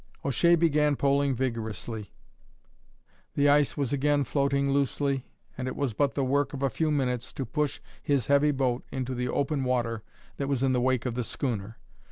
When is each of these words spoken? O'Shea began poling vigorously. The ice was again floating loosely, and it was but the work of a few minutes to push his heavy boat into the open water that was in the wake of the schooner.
O'Shea 0.25 0.55
began 0.55 0.95
poling 0.95 1.35
vigorously. 1.35 2.11
The 3.35 3.47
ice 3.49 3.77
was 3.77 3.93
again 3.93 4.23
floating 4.23 4.71
loosely, 4.71 5.27
and 5.55 5.67
it 5.67 5.75
was 5.75 5.93
but 5.93 6.15
the 6.15 6.23
work 6.23 6.53
of 6.53 6.63
a 6.63 6.71
few 6.71 6.89
minutes 6.89 7.31
to 7.33 7.45
push 7.45 7.79
his 8.01 8.25
heavy 8.25 8.49
boat 8.49 8.83
into 8.91 9.13
the 9.13 9.29
open 9.29 9.63
water 9.63 10.01
that 10.37 10.49
was 10.49 10.63
in 10.63 10.71
the 10.71 10.81
wake 10.81 11.05
of 11.05 11.13
the 11.13 11.23
schooner. 11.23 11.77